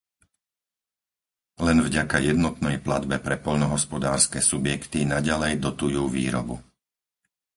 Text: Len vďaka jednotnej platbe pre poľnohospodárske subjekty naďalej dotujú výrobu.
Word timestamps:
Len 1.65 1.77
vďaka 1.87 2.17
jednotnej 2.29 2.77
platbe 2.85 3.17
pre 3.25 3.35
poľnohospodárske 3.45 4.39
subjekty 4.51 4.99
naďalej 5.13 5.53
dotujú 5.65 6.03
výrobu. 6.17 6.55